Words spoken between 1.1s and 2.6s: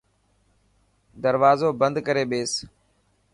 دروازو بند ڪري ٻيس.